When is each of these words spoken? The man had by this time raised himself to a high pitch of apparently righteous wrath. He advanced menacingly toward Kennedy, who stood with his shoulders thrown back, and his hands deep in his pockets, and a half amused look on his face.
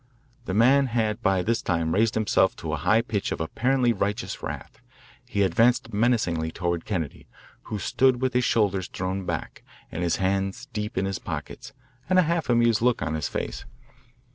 The 0.45 0.55
man 0.55 0.87
had 0.87 1.21
by 1.21 1.43
this 1.43 1.61
time 1.61 1.93
raised 1.93 2.15
himself 2.15 2.55
to 2.55 2.73
a 2.73 2.77
high 2.77 3.03
pitch 3.03 3.31
of 3.31 3.39
apparently 3.39 3.93
righteous 3.93 4.41
wrath. 4.41 4.79
He 5.27 5.43
advanced 5.43 5.93
menacingly 5.93 6.49
toward 6.49 6.85
Kennedy, 6.85 7.27
who 7.65 7.77
stood 7.77 8.19
with 8.19 8.33
his 8.33 8.43
shoulders 8.43 8.87
thrown 8.87 9.27
back, 9.27 9.61
and 9.91 10.01
his 10.01 10.15
hands 10.15 10.65
deep 10.73 10.97
in 10.97 11.05
his 11.05 11.19
pockets, 11.19 11.73
and 12.09 12.17
a 12.17 12.23
half 12.23 12.49
amused 12.49 12.81
look 12.81 13.03
on 13.03 13.13
his 13.13 13.29
face. 13.29 13.63